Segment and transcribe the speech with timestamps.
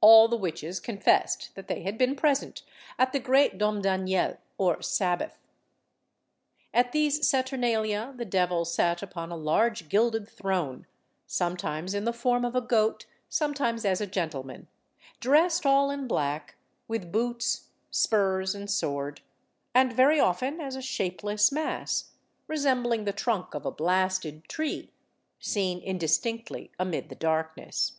[0.00, 2.64] All the witches confessed that they had been present
[2.98, 5.38] at the great Domdaniel, or Sabbath.
[6.74, 10.84] At these saturnalia the devil sat upon a large gilded throne,
[11.28, 14.66] sometimes in the form of a goat; sometimes as a gentleman,
[15.20, 16.56] dressed all in black,
[16.88, 19.20] with boots, spurs, and sword;
[19.76, 22.10] and very often as a shapeless mass,
[22.48, 24.90] resembling the trunk of a blasted tree,
[25.38, 27.92] seen indistinctly amid the darkness.